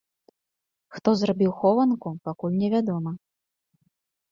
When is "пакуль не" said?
2.29-2.73